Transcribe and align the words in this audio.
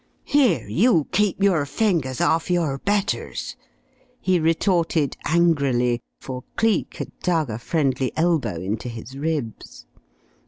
"Here, 0.25 0.67
you 0.67 1.05
keep 1.11 1.43
your 1.43 1.63
fingers 1.67 2.19
off 2.19 2.49
your 2.49 2.79
betters!" 2.79 3.55
he 4.19 4.39
retorted 4.39 5.15
angrily, 5.25 6.01
for 6.19 6.43
Cleek 6.55 6.95
had 6.95 7.11
dug 7.19 7.51
a 7.51 7.59
friendly 7.59 8.11
elbow 8.17 8.55
into 8.59 8.89
his 8.89 9.15
ribs. 9.15 9.85